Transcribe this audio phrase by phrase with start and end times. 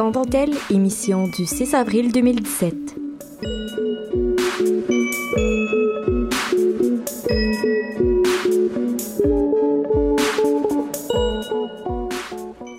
[0.00, 2.74] Sans dentelle, émission du 6 avril 2017.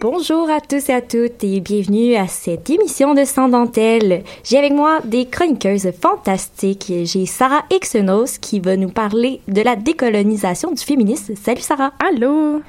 [0.02, 4.24] Bonjour à tous et à toutes et bienvenue à cette émission de Sans dentelle.
[4.44, 6.92] J'ai avec moi des chroniqueuses fantastiques.
[7.04, 11.36] J'ai Sarah Exenos qui va nous parler de la décolonisation du féminisme.
[11.36, 11.94] Salut Sarah.
[12.00, 12.62] Allô?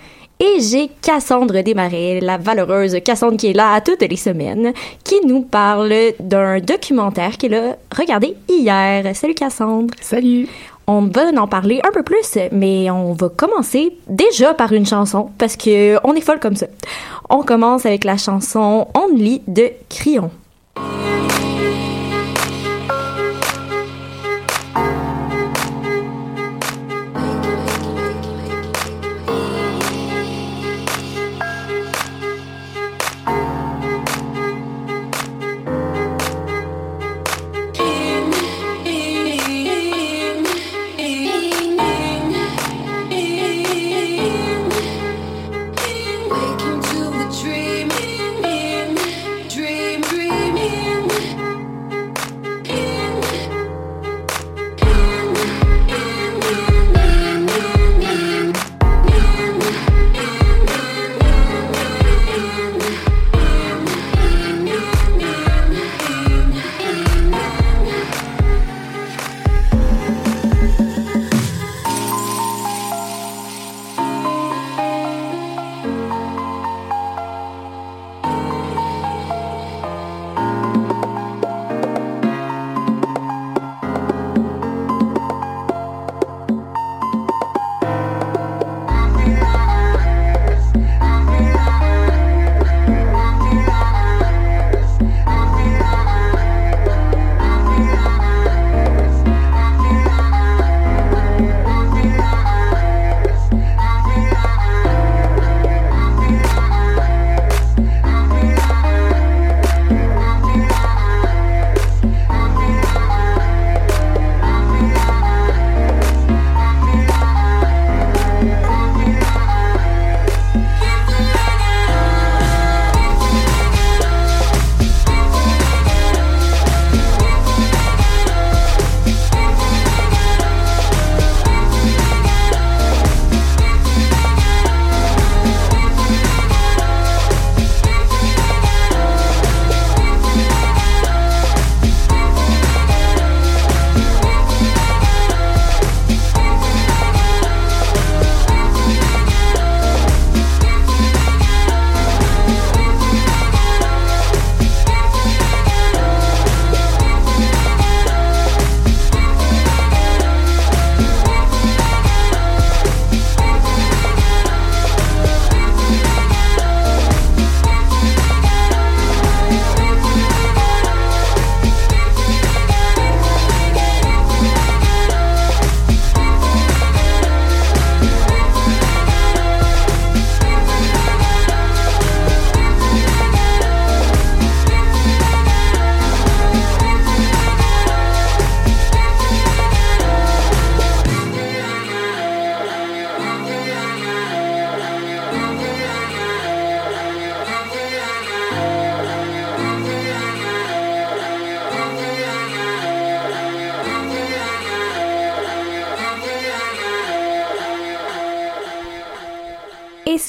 [0.44, 4.72] Et j'ai Cassandre Desmarais, la valeureuse Cassandre qui est là à toutes les semaines,
[5.04, 9.04] qui nous parle d'un documentaire qu'elle a regardé hier.
[9.14, 9.94] Salut Cassandre.
[10.00, 10.48] Salut.
[10.88, 15.30] On va en parler un peu plus, mais on va commencer déjà par une chanson
[15.38, 16.66] parce que on est folle comme ça.
[17.30, 20.32] On commence avec la chanson Only de Crillon.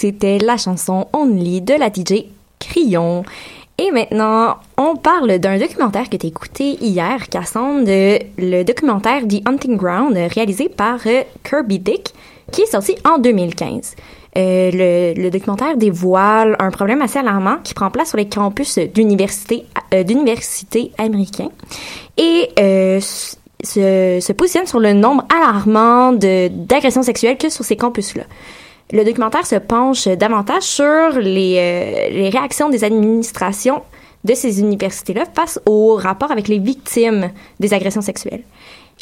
[0.04, 2.26] C'était la chanson Only de la DJ
[2.60, 3.24] Crillon.
[3.78, 9.78] Et maintenant, on parle d'un documentaire que tu écouté hier, Cassandre, le documentaire The Hunting
[9.78, 12.14] Ground, réalisé par euh, Kirby Dick,
[12.52, 13.96] qui est sorti en 2015.
[14.38, 19.64] Euh, le, documentaire dévoile un problème assez alarmant qui prend place sur les campus d'universités
[19.94, 20.04] euh,
[20.98, 21.52] américains
[22.18, 28.24] et euh, se, se, positionne sur le nombre alarmant d'agressions sexuelles que sur ces campus-là.
[28.92, 33.82] Le documentaire se penche davantage sur les, euh, les réactions des administrations
[34.24, 38.44] de ces universités-là face au rapport avec les victimes des agressions sexuelles.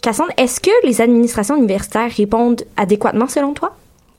[0.02, 3.76] Cassandre, est-ce que les administrations universitaires répondent adéquatement selon toi?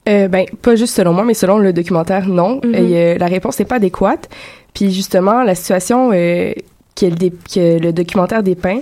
[0.09, 2.61] Euh, ben, pas juste selon moi, mais selon le documentaire, non.
[2.73, 4.29] Et, euh, la réponse n'est pas adéquate.
[4.75, 6.53] Puis justement, la situation euh,
[6.97, 8.81] que, le que, le documentaire dépeint,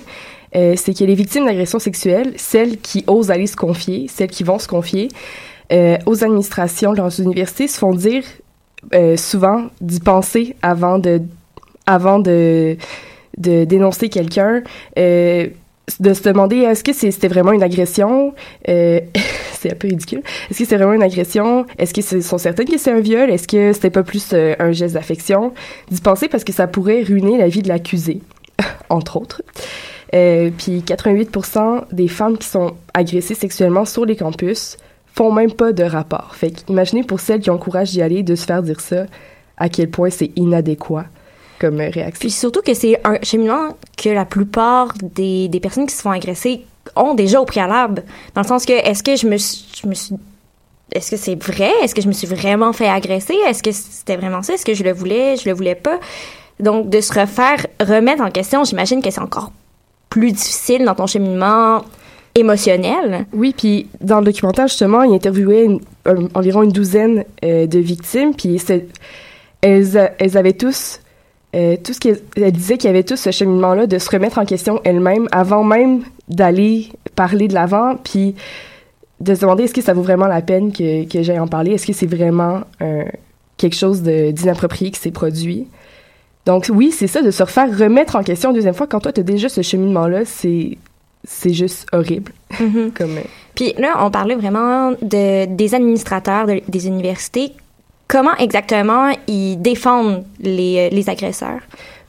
[0.52, 4.58] c'est que les victimes d'agressions sexuelles, celles qui osent aller se confier, celles qui vont
[4.58, 5.08] se confier
[5.72, 8.24] euh, aux administrations leurs universités, se font dire
[9.16, 11.20] souvent d'y penser avant de
[11.86, 12.76] avant de
[13.36, 14.62] de dénoncer quelqu'un.
[15.98, 18.34] De se demander est-ce que c'était vraiment une agression?
[18.68, 19.00] Euh,
[19.58, 20.22] c'est un peu ridicule.
[20.50, 21.66] Est-ce que c'est vraiment une agression?
[21.78, 23.30] Est-ce qu'ils sont certaines que c'est un viol?
[23.30, 25.52] Est-ce que c'était pas plus euh, un geste d'affection?
[25.90, 28.20] D'y penser parce que ça pourrait ruiner la vie de l'accusé
[28.88, 29.42] entre autres.
[30.14, 34.76] Euh, puis 88% des femmes qui sont agressées sexuellement sur les campus
[35.14, 38.22] font même pas de rapport fait imaginez pour celles qui ont le courage d'y aller
[38.22, 39.06] de se faire dire ça
[39.56, 41.06] à quel point c'est inadéquat
[41.60, 42.20] comme réaction.
[42.20, 46.10] Puis surtout que c'est un cheminement que la plupart des, des personnes qui se font
[46.10, 46.64] agresser
[46.96, 48.02] ont déjà au préalable.
[48.34, 50.16] Dans le sens que, est-ce que je me, je me suis
[50.92, 51.70] est-ce que c'est vrai?
[51.82, 53.36] Est-ce que je me suis vraiment fait agresser?
[53.46, 54.54] Est-ce que c'était vraiment ça?
[54.54, 55.36] Est-ce que je le voulais?
[55.36, 56.00] Je le voulais pas?
[56.58, 59.52] Donc, de se refaire remettre en question, j'imagine que c'est encore
[60.08, 61.84] plus difficile dans ton cheminement
[62.34, 63.26] émotionnel.
[63.32, 65.68] Oui, puis dans le documentaire, justement, il interviewait
[66.34, 68.60] environ une douzaine euh, de victimes, puis
[69.62, 71.00] elles, avaient tous
[71.54, 74.44] euh, tout ce qu'elle disait qu'il y avait tout ce cheminement-là de se remettre en
[74.44, 78.36] question elle-même avant même d'aller parler de l'avant, puis
[79.20, 81.72] de se demander est-ce que ça vaut vraiment la peine que, que j'aille en parler,
[81.72, 83.04] est-ce que c'est vraiment euh,
[83.56, 85.66] quelque chose d'inapproprié qui s'est produit?
[86.46, 89.12] Donc oui, c'est ça, de se refaire remettre en question une deuxième fois quand toi,
[89.12, 90.78] tu as déjà ce cheminement-là, c'est
[91.24, 92.32] c'est juste horrible.
[92.52, 92.92] Mm-hmm.
[92.94, 93.18] Comme...
[93.18, 93.22] Euh,
[93.54, 97.52] puis là, on parlait vraiment de, des administrateurs des universités
[98.10, 101.60] comment exactement ils défendent les, euh, les agresseurs?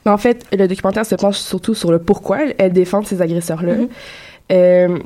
[0.04, 3.74] En fait, le documentaire se penche surtout sur le pourquoi elles défendent ces agresseurs-là.
[3.74, 3.88] Mm-hmm.
[4.52, 4.98] euh,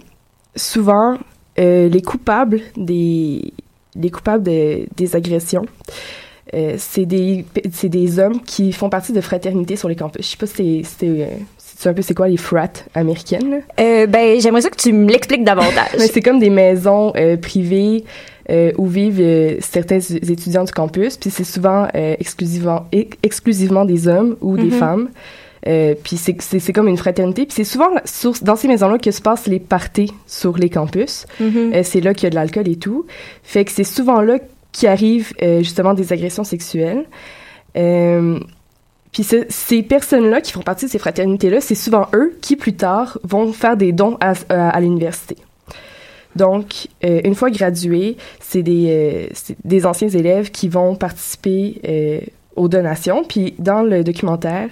[0.57, 1.19] souvent,
[1.59, 3.53] euh, les coupables des,
[3.95, 5.67] les coupables de, des agressions,
[6.55, 7.45] euh, c'est des,
[7.83, 10.25] des hommes qui font partie de fraternités sur les campus.
[10.25, 11.29] Je sais pas si c'est
[11.77, 13.63] euh, c'est un peu c'est quoi les frats américaines?
[13.81, 15.91] Euh, ben j'aimerais ça que tu me l'expliques davantage.
[15.99, 18.05] c'est comme des maisons euh, privées
[18.49, 22.87] euh, où vivent euh, certains étudiants du campus, puis c'est souvent euh, exclusivement
[23.25, 24.79] exclusivement des hommes ou des mm-hmm.
[24.79, 25.09] femmes.
[26.05, 29.49] puis c'est comme une fraternité, puis c'est souvent sur, dans ces maisons-là que se passent
[29.49, 31.27] les parties sur les campus.
[31.43, 31.83] Mm-hmm.
[31.83, 33.07] c'est là qu'il y a de l'alcool et tout.
[33.43, 34.39] Fait que c'est souvent là
[34.71, 37.05] qui arrivent justement des agressions sexuelles.
[39.17, 43.19] Puis ces personnes-là qui font partie de ces fraternités-là, c'est souvent eux qui, plus tard,
[43.25, 45.39] vont faire des dons à, à l'université.
[46.35, 49.31] Donc, euh, une fois gradués, c'est des,
[49.73, 52.21] euh, anciens élèves qui vont participer euh,
[52.57, 53.25] aux donations.
[53.25, 54.69] Puis, dans le documentaire,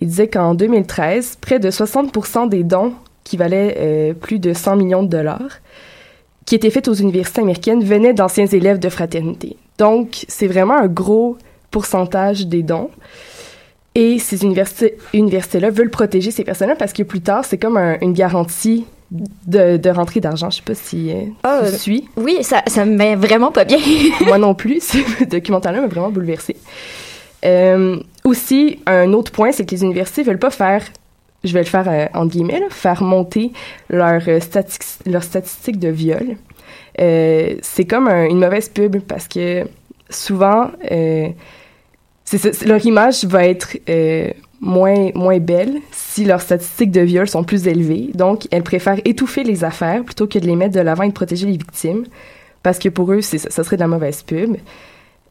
[0.00, 2.92] il disait qu'en 2013, près de 60% des dons
[3.24, 5.58] qui valaient plus de 100 millions de dollars,
[6.46, 9.56] qui étaient faits aux universités américaines, venaient d'anciens élèves de fraternité.
[9.78, 11.36] Donc, c'est vraiment un gros
[11.72, 12.90] pourcentage des dons.
[13.94, 18.14] Et ces universités, universités-là veulent protéger ces personnes-là parce que plus tard, c'est comme une
[18.14, 20.50] garantie de, de rentrée d'argent.
[20.50, 22.08] Je sais pas si euh, oh, tu suis.
[22.16, 23.78] Oui, ça, ça me met vraiment pas bien.
[24.26, 24.80] Moi non plus.
[24.80, 26.56] Ce documentaire-là m'a vraiment bouleversée.
[27.44, 30.84] Euh, aussi, un autre point, c'est que les universités veulent pas faire,
[31.44, 33.52] je vais le faire euh, entre guillemets, là, faire monter
[33.90, 34.40] leur, euh,
[35.06, 36.36] leur statistiques de viol.
[37.00, 39.64] Euh, c'est comme un, une mauvaise pub parce que
[40.08, 40.70] souvent,
[42.64, 47.66] leur image va être euh, moins, moins belle si leurs statistiques de viol sont plus
[47.66, 48.10] élevées.
[48.14, 51.12] Donc, elles préfèrent étouffer les affaires plutôt que de les mettre de l'avant et de
[51.12, 52.04] protéger les victimes,
[52.62, 54.56] parce que pour eux, ça, serait de la mauvaise pub.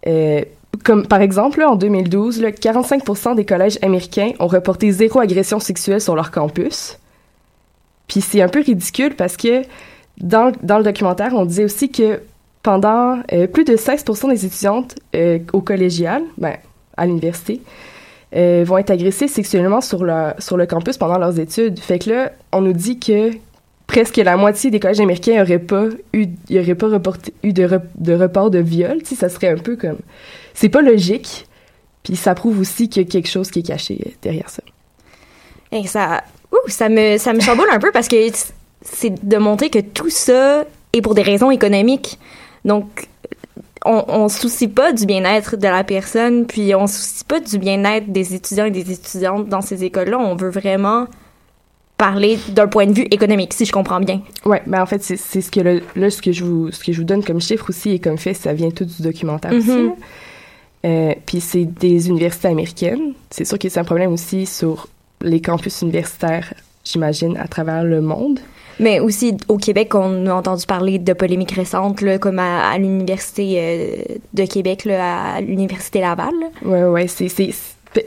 [0.08, 0.42] Euh,
[0.84, 6.02] comme par exemple, en 2012, là, 45% des collèges américains ont reporté zéro agression sexuelle
[6.02, 6.98] sur leur campus.
[8.08, 9.62] Puis c'est un peu ridicule parce que
[10.18, 12.22] dans, dans le documentaire, on disait aussi que
[12.64, 14.96] pendant euh, plus de 16 des étudiantes
[15.54, 16.56] au collégial, ben,
[17.02, 17.62] à l'université
[18.36, 21.80] euh, vont être agressés sexuellement sur le, sur le campus pendant leurs études.
[21.80, 23.32] Fait que là, on nous dit que
[23.88, 27.68] presque la moitié des collèges américains n'auraient pas eu, y pas reporté, eu de,
[27.98, 29.02] de report de viol.
[29.04, 29.98] Tu ça serait un peu comme,
[30.54, 31.48] c'est pas logique.
[32.04, 34.64] Puis ça prouve aussi qu'il y a quelque chose qui est caché derrière ça.
[35.86, 38.16] Ça, ouh, ça me, ça me chamboule un peu parce que
[38.82, 42.18] c'est de montrer que tout ça est pour des raisons économiques.
[42.66, 43.08] Donc,
[43.86, 47.40] on, on se soucie pas du bien-être de la personne, puis on se soucie pas
[47.40, 50.20] du bien-être des étudiants et des étudiantes dans ces écoles-là.
[50.20, 51.08] On veut vraiment
[51.98, 54.22] parler d'un point de vue économique, si je comprends bien.
[54.44, 56.92] Ouais, mais en fait, c'est ce que le, là, ce que je vous, ce que
[56.92, 59.70] je vous donne comme chiffre aussi et comme fait, ça vient tout du documentaire aussi.
[59.70, 59.94] Mhm.
[60.84, 63.14] Euh, puis c'est des universités américaines.
[63.30, 64.88] C'est sûr que c'est un problème aussi sur
[65.22, 68.40] les campus universitaires, j'imagine, à travers le monde.
[68.82, 72.78] Mais aussi au Québec, on a entendu parler de polémiques récentes, là, comme à, à
[72.78, 76.34] l'université euh, de Québec, là, à l'université Laval.
[76.42, 76.68] là.
[76.68, 77.28] Ouais, ouais, c'est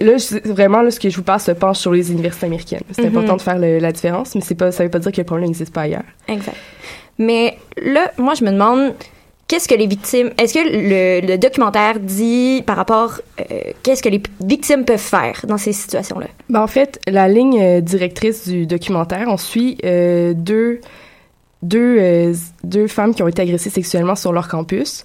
[0.00, 2.82] là je- vraiment là ce que je vous parle se penche sur les universités américaines.
[2.90, 3.16] C'est Mhm.
[3.18, 5.24] important de faire le- la différence, mais c'est pas ça veut pas dire que le
[5.24, 6.04] problème n'existe pas ailleurs.
[6.26, 6.56] Exact.
[7.18, 8.94] Mais là, moi, je me demande,
[9.48, 13.44] qu'est-ce que les victimes, est-ce que le, documentaire dit par rapport, euh,
[13.82, 16.26] qu'est-ce que les victimes peuvent faire dans ces situations-là?
[16.48, 20.80] Ben, en fait, la ligne euh, directrice du documentaire, on suit euh, deux,
[21.62, 25.04] deux, euh, deux femmes qui ont été agressées sexuellement sur leur campus,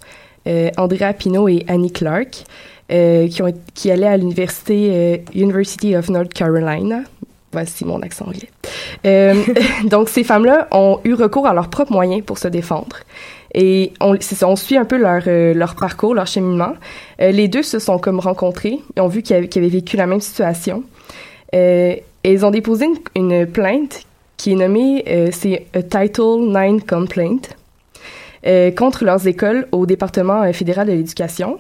[0.77, 2.43] Andrea Pino et Annie Clark,
[2.89, 7.01] qui, ont, qui allaient à l'université University of North Carolina.
[7.51, 8.50] Voici mon accent anglais.
[9.84, 12.96] Donc, ces femmes-là ont eu recours à leurs propres moyens pour se défendre.
[13.56, 16.74] Et on, suit un peu leur, euh, leur parcours, leur cheminement.
[17.22, 20.22] Euh, les deux se sont comme rencontrés et ont vu qu'ils avaient, vécu la même
[20.22, 20.84] situation.
[21.56, 24.03] Euh, et ils ont déposé une, plainte
[24.38, 25.03] qui est nommée,
[25.34, 27.41] c'est Title IX Complaint,
[28.77, 31.60] contre leurs écoles au département fédéral de l'éducation.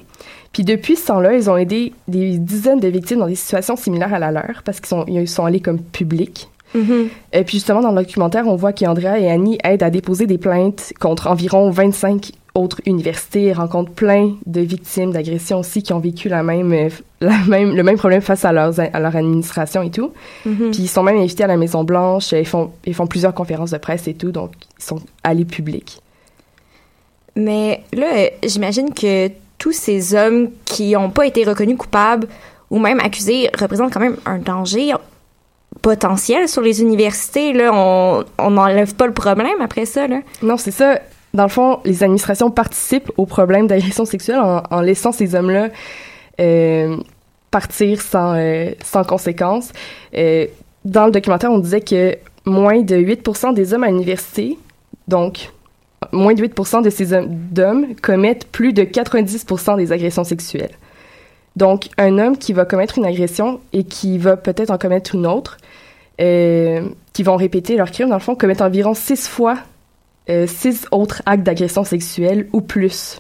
[0.53, 4.13] Puis depuis ce temps-là, ils ont aidé des dizaines de victimes dans des situations similaires
[4.13, 5.79] à la leur parce qu'ils sont, ils sont allés comme
[6.73, 7.09] publics.
[7.33, 10.37] Et puis justement, dans le documentaire, on voit qu'Andrea et Annie aident à déposer des
[10.37, 15.99] plaintes contre environ 25 autres universités et rencontrent plein de victimes d'agressions aussi qui ont
[15.99, 16.89] vécu la même, euh,
[17.21, 20.11] la même, le même problème face à, leurs, à leur administration et tout.
[20.45, 20.71] Mhm.
[20.71, 23.71] Puis ils sont même invités à la Maison Blanche, ils font, ils font plusieurs conférences
[23.71, 26.01] de presse et tout, donc ils sont allés publics.
[27.35, 32.27] Mais là, euh, j'imagine que tous ces hommes qui n'ont pas été reconnus coupables
[32.69, 34.93] ou même accusés représentent quand même un danger
[35.89, 37.51] potentiel sur les universités.
[37.51, 40.07] Là, on n'enlève pas le problème après ça.
[40.43, 40.99] Non, c'est ça.
[41.33, 45.69] Dans le fond, les administrations participent au problème d'agression sexuelle en, laissant ces hommes-là
[46.39, 46.97] euh,
[47.49, 49.71] partir sans, euh, sans conséquences.
[50.15, 50.45] Euh,
[50.85, 52.15] dans le documentaire, on disait que
[52.45, 54.59] moins de 8% des hommes à l'université,
[55.07, 55.51] donc
[56.11, 60.75] moins de 8% de ces hommes- commettent plus de 90% des agressions sexuelles.
[61.55, 65.27] Donc, un homme qui va commettre une agression et qui va peut-être en commettre une
[65.27, 65.57] autre,
[66.21, 66.81] euh,
[67.13, 69.57] qui vont répéter leur crime, dans le fond, commettent environ six fois
[70.29, 73.19] euh, six autres actes d'agression sexuelle ou plus.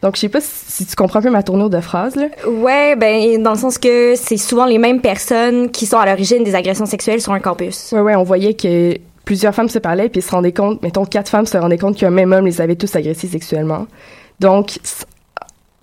[0.00, 2.28] Donc, je sais pas si, si tu comprends un peu ma tournure de phrase, là.
[2.48, 6.44] Ouais, ben dans le sens que c'est souvent les mêmes personnes qui sont à l'origine
[6.44, 7.92] des agressions sexuelles sur un campus.
[7.92, 11.28] Ouais, ouais, on voyait que plusieurs femmes se parlaient puis se rendaient compte, mettons, quatre
[11.28, 13.86] femmes se rendaient compte qu'un même homme les avait tous agressés sexuellement.
[14.40, 14.78] Donc,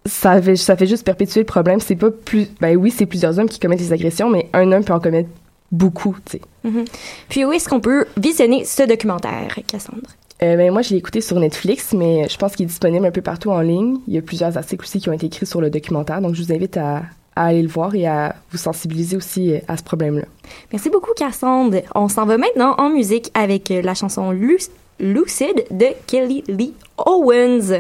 [0.06, 1.80] ça, fait juste perpétuer le problème.
[1.80, 2.48] C'est pas plus.
[2.60, 5.30] Ben oui, c'est plusieurs hommes qui commettent des agressions, mais un homme peut en commettre
[5.72, 6.42] beaucoup, tu sais.
[6.64, 6.86] Mhm.
[7.30, 10.02] Puis où est-ce qu'on peut visionner ce documentaire, Cassandre?
[10.42, 13.12] Euh, ben, moi, je l'ai écouté sur Netflix, mais je pense qu'il est disponible un
[13.12, 13.98] peu partout en ligne.
[14.08, 16.44] Il y a plusieurs articles aussi qui ont été écrits sur le documentaire, donc je
[16.44, 17.04] vous invite à,
[17.36, 20.26] à aller le voir et à vous sensibiliser aussi euh, à ce problème-là.
[20.72, 21.78] Merci beaucoup, Cassandre.
[21.96, 24.60] On s'en va maintenant en musique avec euh, la chanson Lu-
[25.00, 27.80] Lucid de Kelly Lee Owens.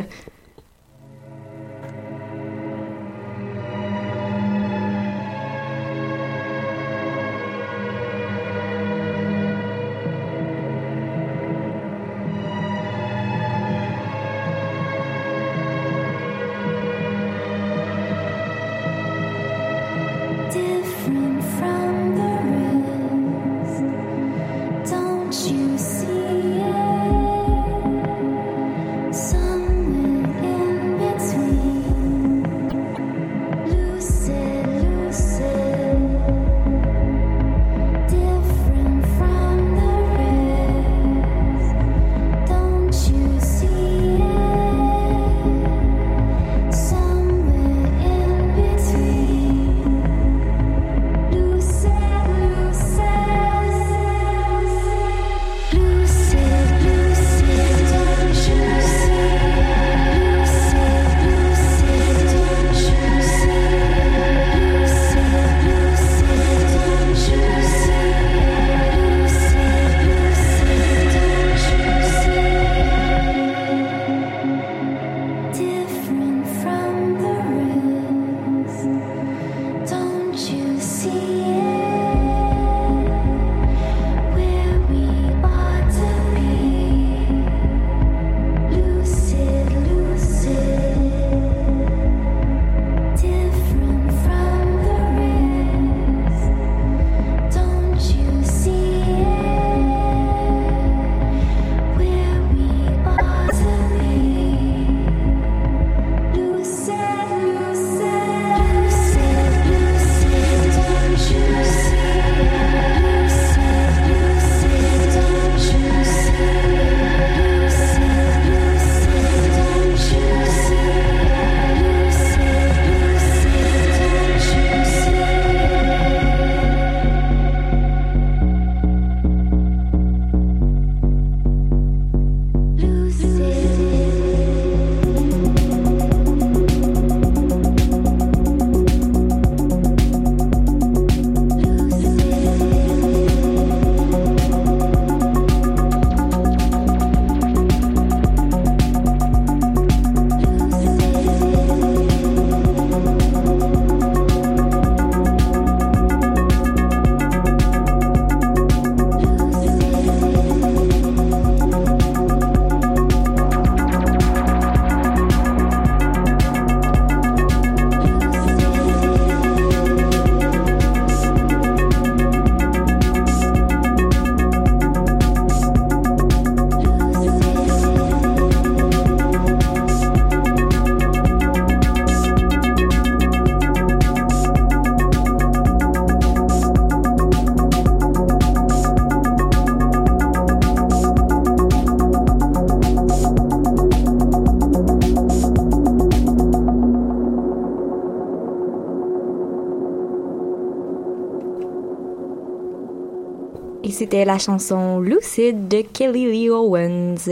[203.93, 207.29] C'était la chanson Lucid de Kelly Lee Owens.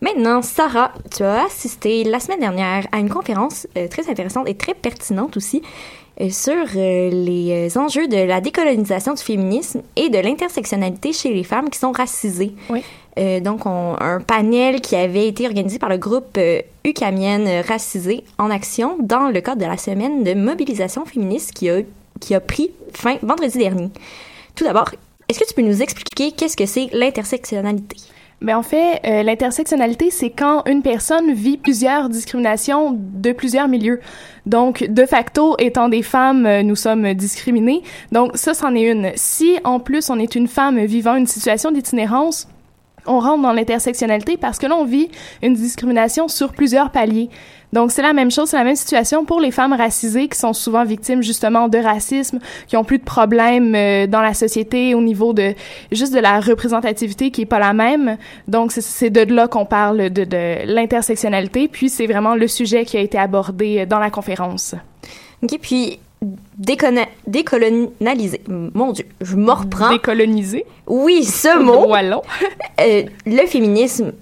[0.00, 4.54] Maintenant, Sarah, tu as assisté la semaine dernière à une conférence euh, très intéressante et
[4.54, 5.62] très pertinente aussi
[6.20, 11.44] euh, sur euh, les enjeux de la décolonisation du féminisme et de l'intersectionnalité chez les
[11.44, 12.52] femmes qui sont racisées.
[12.68, 12.82] Oui.
[13.42, 16.38] Donc, on- un panel qui avait été organisé par le groupe
[16.84, 21.80] Ucamienne Racisée en action dans le cadre de la semaine de mobilisation féministe qui a,
[22.20, 23.90] qui a pris fin vendredi dernier.
[24.54, 24.90] Tout d'abord,
[25.30, 27.96] est-ce que tu peux nous expliquer qu'est-ce que c'est l'intersectionnalité?
[28.40, 34.00] Mais en fait, euh, l'intersectionnalité, c'est quand une personne vit plusieurs discriminations de plusieurs milieux.
[34.46, 37.82] Donc, de facto, étant des femmes, euh, nous sommes discriminées.
[38.10, 39.12] Donc, ça, c'en est une.
[39.14, 42.48] Si, en plus, on est une femme vivant une situation d'itinérance,
[43.06, 45.08] on rentre dans l'intersectionnalité parce que là, on vit
[45.42, 47.28] une discrimination sur plusieurs paliers.
[47.72, 50.52] Donc, c'est la même chose, c'est la même situation pour les femmes racisées qui sont
[50.52, 55.00] souvent victimes justement de racisme, qui ont plus de problèmes euh, dans la société au
[55.00, 55.54] niveau de
[55.92, 58.16] juste de la représentativité qui est pas la même.
[58.48, 61.68] Donc, c'est- de là qu'on parle de, de l'intersectionnalité.
[61.68, 64.74] Puis, c'est vraiment le sujet qui a été abordé euh, dans la conférence.
[65.62, 65.98] Puis
[67.26, 68.42] décolonialiser.
[68.48, 69.90] Mon Dieu, je me reprends.
[69.90, 70.66] Décoloniser.
[70.86, 71.86] Oui, ce mot.
[71.86, 72.20] Voilà.
[72.80, 74.12] Euh, le féminisme,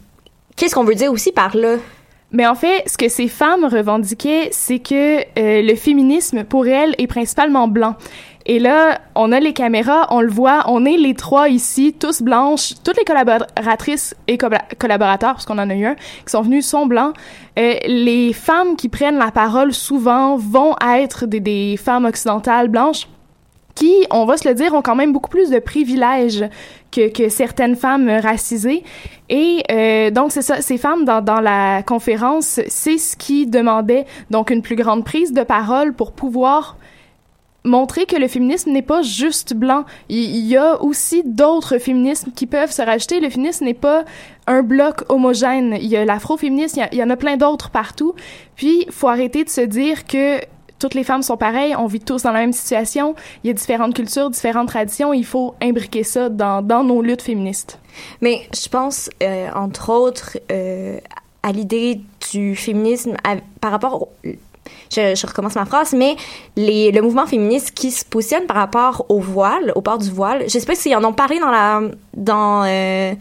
[0.56, 1.76] qu'est-ce qu'on veut dire aussi par là?
[2.32, 6.96] Mais en fait, ce que ces femmes revendiquaient, c'est que euh, le féminisme, pour elles,
[6.98, 7.94] est principalement blanc.
[8.50, 12.22] Et là, on a les caméras, on le voit, on est les trois ici, tous
[12.22, 16.40] blanches, toutes les collaboratrices et colla- collaborateurs, parce qu'on en a eu un, qui sont
[16.40, 17.14] venus, sont blancs.
[17.58, 23.06] Euh, les femmes qui prennent la parole souvent vont être des, femmes occidentales blanches
[23.74, 26.44] qui, on va se le dire, ont quand même beaucoup plus de privilèges
[26.90, 28.82] que, que certaines femmes racisées.
[29.28, 34.06] Et euh, donc, c'est ça, ces femmes dans, dans la conférence, c'est ce qui demandait
[34.30, 36.78] donc une plus grande prise de parole pour pouvoir
[37.64, 39.84] montrer que le féminisme n'est pas juste blanc.
[40.08, 43.20] Il, y a aussi d'autres féminismes qui peuvent se rajouter.
[43.20, 44.04] Le féminisme n'est pas
[44.46, 45.76] un bloc homogène.
[45.80, 48.14] Il y a l'afroféminisme, il il y en a plein d'autres partout.
[48.56, 50.40] Puis, il faut arrêter de se dire que
[50.78, 53.52] toutes les femmes sont pareilles, on vit tous dans la même situation, il y a
[53.52, 57.80] différentes cultures, différentes traditions, il faut imbriquer ça dans, dans nos luttes féministes.
[58.20, 60.98] Mais je pense, euh, entre autres, euh,
[61.42, 63.14] à l'idée du féminisme
[63.60, 64.08] par rapport au...
[64.92, 66.16] Je, je recommence ma phrase, mais
[66.56, 70.44] les, le mouvement féministe qui se positionne par rapport au voile, au port du voile,
[70.44, 71.80] je sais pas s'ils en ont parlé dans la...
[72.14, 73.12] dans euh,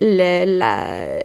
[0.00, 1.22] le- la...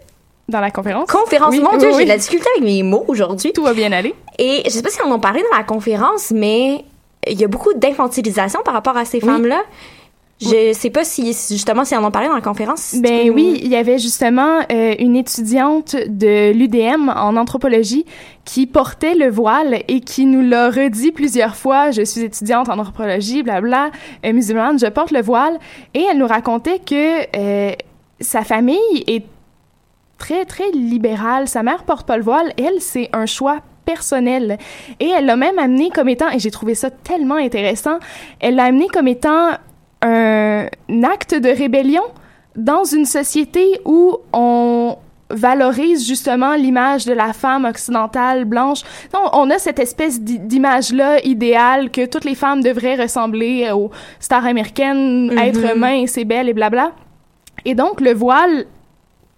[0.49, 1.09] Dans la conférence?
[1.09, 2.03] Conférence, Oui, mon oui, Dieu, j'ai oui.
[2.03, 3.53] de la difficulté avec mes mots aujourd'hui.
[3.53, 4.13] Tout va bien aller.
[4.37, 6.83] Et je sais pas s'ils en ont parlé dans la conférence, mais
[7.25, 9.61] il y a beaucoup d'infantilisation par rapport à ces femmes-là.
[10.41, 12.79] Je sais pas si, si justement, s'ils en ont parlé dans la conférence.
[12.79, 18.05] si Ben oui, il y avait justement euh, une étudiante de l'UDM en anthropologie
[18.43, 21.91] qui portait le voile et qui nous l'a redit plusieurs fois.
[21.91, 23.91] Je suis étudiante en anthropologie, blabla,
[24.25, 25.59] euh, musulmane, je porte le voile.
[25.93, 27.71] Et elle nous racontait que euh,
[28.19, 29.25] sa famille est
[30.17, 31.47] très, très libérale.
[31.47, 32.51] Sa mère porte pas le voile.
[32.57, 34.57] Elle, c'est un choix personnel.
[34.99, 37.99] Et elle l'a même amené comme étant, et j'ai trouvé ça tellement intéressant,
[38.39, 39.51] elle l'a amené comme étant
[40.03, 40.67] un
[41.03, 42.03] acte de rébellion
[42.55, 44.97] dans une société où on
[45.29, 48.81] valorise justement l'image de la femme occidentale blanche.
[49.33, 53.89] On a cette espèce d'i- d'image-là idéale que toutes les femmes devraient ressembler aux
[54.19, 55.37] stars américaines, Mhm.
[55.39, 56.91] être minces et belles et blabla.
[57.65, 58.65] Et donc, le voile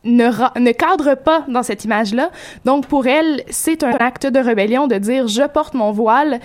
[0.04, 2.30] ne cadre pas dans cette image-là.
[2.65, 6.39] Donc, pour elle, c'est un acte de rébellion de dire je porte mon voile,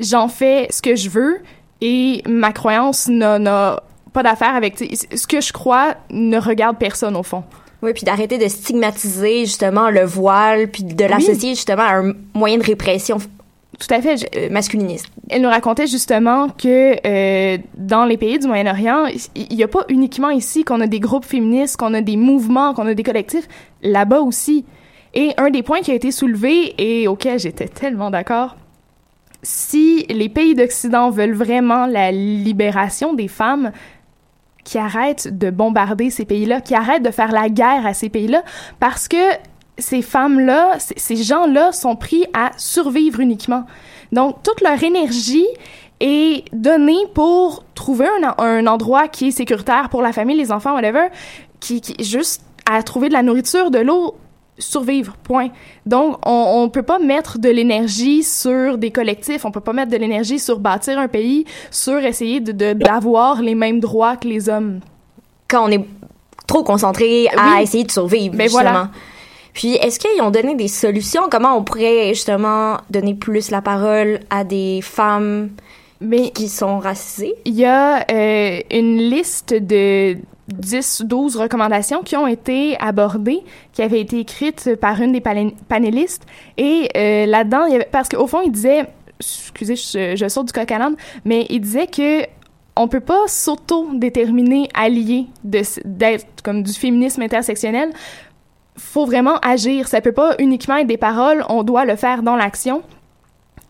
[0.00, 1.38] j'en fais ce que je veux
[1.80, 3.80] et ma croyance n'a-
[4.12, 4.78] pas d'affaire avec.
[4.78, 7.44] Ce que je crois ne regarde personne au fond.
[7.82, 12.56] Oui, puis d'arrêter de stigmatiser justement le voile, puis de l'associer justement à un moyen
[12.56, 13.18] de répression
[13.78, 14.26] Tout à fait.
[14.34, 15.06] Euh, masculiniste.
[15.28, 19.84] Elle nous racontait justement que euh, dans les pays du Moyen-Orient, il n'y a pas
[19.90, 23.46] uniquement ici qu'on a des groupes féministes, qu'on a des mouvements, qu'on a des collectifs,
[23.82, 24.64] là-bas aussi.
[25.12, 28.56] Et un des points qui a été soulevé et auquel j'étais tellement d'accord,
[29.46, 33.70] si les pays d'Occident veulent vraiment la libération des femmes,
[34.64, 38.42] qui arrêtent de bombarder ces pays-là, qui arrêtent de faire la guerre à ces pays-là,
[38.80, 39.16] parce que
[39.78, 43.66] ces femmes-là, ces gens-là sont pris à survivre uniquement.
[44.10, 45.46] Donc, toute leur énergie
[46.00, 50.74] est donnée pour trouver un, un endroit qui est sécuritaire pour la famille, les enfants,
[50.74, 51.06] whatever,
[51.60, 54.16] qui, qui juste à trouver de la nourriture, de l'eau,
[54.58, 55.48] survivre, point.
[55.84, 59.90] Donc, on, on peut pas mettre de l'énergie sur des collectifs, on peut pas mettre
[59.92, 64.26] de l'énergie sur bâtir un pays, sur essayer de de- d'avoir les mêmes droits que
[64.28, 64.80] les hommes.
[65.48, 65.84] Quand on est
[66.46, 67.62] trop concentré à Oui.
[67.62, 68.62] essayer de survivre, Ben justement.
[68.62, 68.90] voilà.
[69.52, 71.22] Puis, est-ce qu'ils ont donné des solutions?
[71.30, 75.50] Comment on pourrait justement donner plus la parole à des femmes
[76.00, 77.34] Mais qui sont racisées?
[77.46, 80.16] il y a euh, une liste de
[80.48, 85.22] 10, 12 recommandations qui ont été abordées, qui avaient été écrites par une des
[85.68, 86.24] panélistes.
[86.56, 88.86] Et euh, là-dedans, parce qu'au fond, il disait,
[89.18, 92.24] excusez, je, saute du coq à l'âne, mais il disait que
[92.78, 97.90] on peut pas s'auto-déterminer allié d'être comme du féminisme intersectionnel.
[98.76, 99.88] Faut vraiment agir.
[99.88, 101.42] Ça peut pas uniquement être des paroles.
[101.48, 102.82] On doit le faire dans l'action.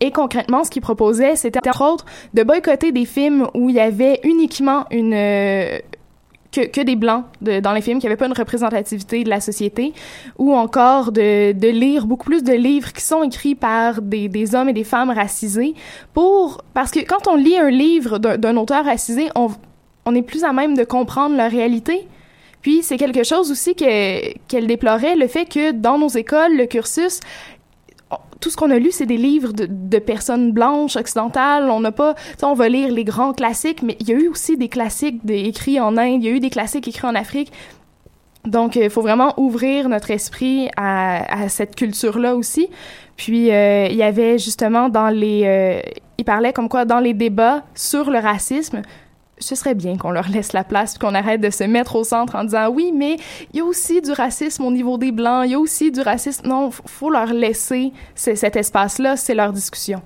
[0.01, 3.79] Et concrètement, ce qu'il proposait, c'était entre autres de boycotter des films où il y
[3.79, 5.79] avait uniquement une euh,
[6.65, 9.93] que, des blancs dans les films, qu'il n'y avait pas une représentativité de la société,
[10.37, 14.69] ou encore de, lire beaucoup plus de livres qui sont écrits par des, des hommes
[14.69, 15.73] et des femmes racisés,
[16.13, 19.49] pour parce que quand on lit un livre d'un auteur racisé, on,
[20.05, 22.07] on est plus à même de comprendre leur réalité.
[22.61, 26.65] Puis c'est quelque chose aussi que- qu'elle déplorait, le fait que dans nos écoles, le
[26.65, 27.19] cursus,
[28.39, 31.69] tout ce qu'on a lu, c'est des livres de, personnes blanches, occidentales.
[31.69, 34.57] On n'a pas, on va lire les grands classiques, mais il y a eu aussi
[34.57, 37.51] des classiques écrits en Inde, il y a eu des classiques écrits en Afrique.
[38.45, 42.69] Donc, il faut vraiment ouvrir notre esprit à, à cette culture-là aussi.
[43.17, 45.43] Puis, euh, il y avait justement dans les...
[45.45, 45.81] euh,
[46.17, 48.81] il parlait comme quoi dans les débats sur le racisme,
[49.39, 52.03] ce serait bien qu'on leur laisse la place puis qu'on arrête de se mettre au
[52.03, 53.17] centre en disant oui, mais
[53.53, 56.01] il y a aussi du racisme au niveau des Blancs, il y a aussi du
[56.01, 56.47] racisme.
[56.47, 60.01] Non, faut leur laisser ce- cet espace-là, c'est leur discussion.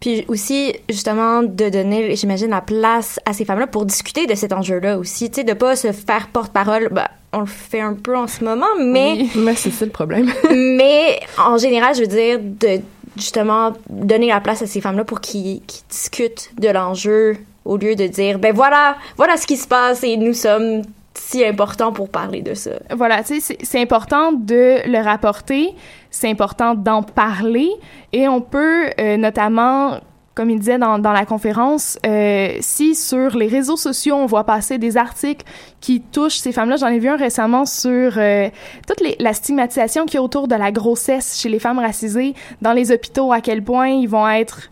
[0.00, 4.52] Puis aussi, justement, de donner, j'imagine, la place à ces femmes-là pour discuter de cet
[4.52, 5.30] enjeu-là aussi.
[5.30, 6.88] Tu sais, de pas se faire porte-parole.
[6.90, 9.26] Ben, on le fait un peu en ce moment, mais.
[9.36, 10.28] Mais c'est ça le problème.
[10.50, 12.80] mais en général, je veux dire, de
[13.16, 17.94] justement donner la place à ces femmes-là pour qu'ils qu'ils discutent de l'enjeu au lieu
[17.94, 20.82] de dire, ben voilà, voilà ce qui se passe et nous sommes
[21.14, 22.70] si importants pour parler de ça.
[22.96, 25.74] Voilà, tu sais, c'est- important de le rapporter,
[26.10, 27.68] c'est important d'en parler,
[28.12, 29.98] et on peut euh, notamment,
[30.34, 34.44] comme il disait dans, dans la conférence, euh, si sur les réseaux sociaux on voit
[34.44, 35.44] passer des articles
[35.82, 38.48] qui touchent ces femmes-là, j'en ai vu un récemment sur euh,
[38.88, 42.72] toute la stigmatisation qu'il y a autour de la grossesse chez les femmes racisées dans
[42.72, 44.70] les hôpitaux, à quel point ils vont être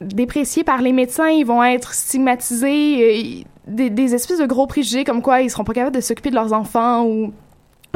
[0.00, 5.22] dépréciés par les médecins, ils vont être stigmatisés, euh, des, espèces de gros préjugés comme
[5.22, 7.32] quoi ils seront pas capables de s'occuper de leurs enfants ou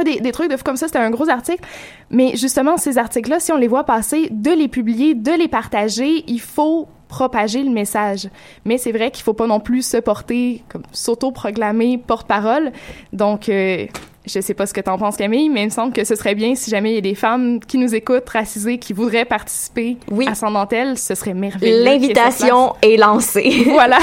[0.02, 0.86] des, trucs de comme ça.
[0.86, 1.62] C'était un gros article.
[2.10, 6.24] Mais justement, ces articles-là, si on les voit passer, de les publier, de les partager,
[6.26, 8.28] il faut propager le message.
[8.64, 12.72] Mais c'est vrai qu'il faut pas non plus se porter, comme s'auto-proclamer porte-parole.
[13.12, 13.86] Donc, euh,
[14.26, 16.34] je sais pas ce que t'en penses, Camille, mais il me semble que ce serait
[16.34, 19.96] bien si jamais il y a des femmes qui nous écoutent, racisées, qui voudraient participer
[20.26, 21.84] à Sans Dentelle, ce serait merveilleux.
[21.84, 23.64] L'invitation est lancée.
[23.74, 23.98] Voilà.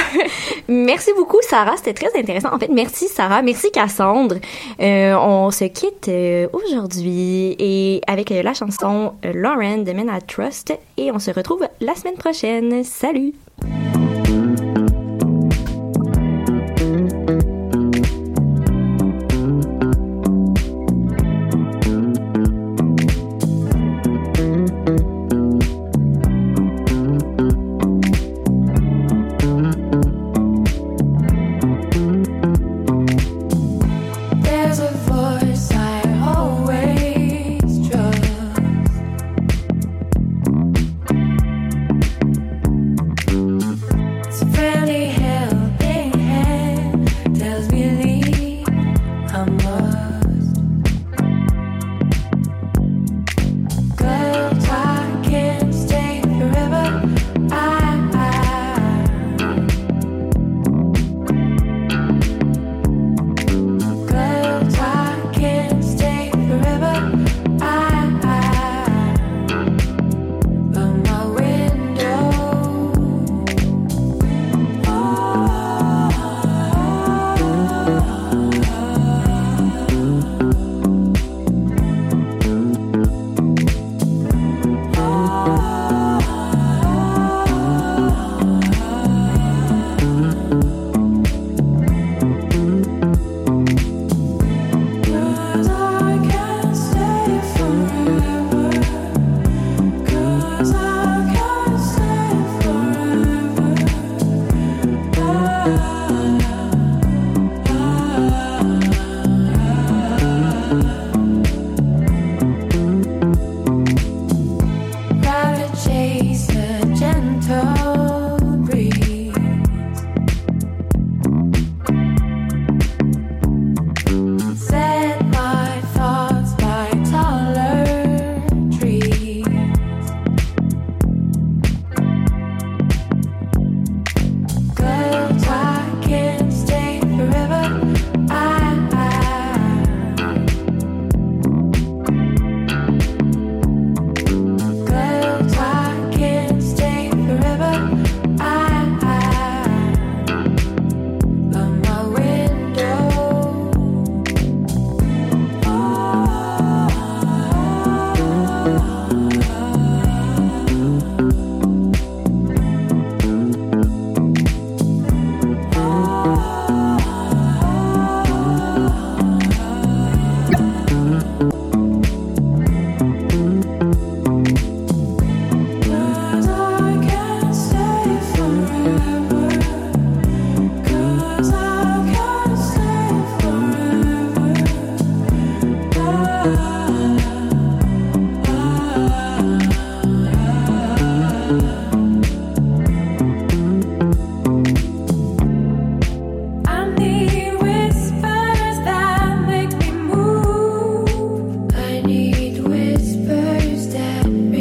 [0.68, 1.78] merci beaucoup, Sarah.
[1.78, 2.54] C'était très intéressant.
[2.54, 3.42] En fait, merci, Sarah.
[3.42, 4.36] Merci, Cassandre.
[4.80, 10.22] Euh, on se quitte euh, aujourd'hui et avec euh, la chanson Lauren de Men I
[10.28, 12.84] Trust et on se retrouve la semaine prochaine.
[12.84, 13.34] Salut!